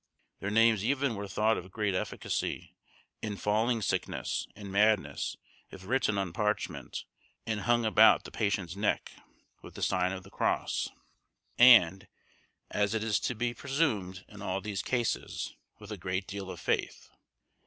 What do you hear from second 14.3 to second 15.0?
all these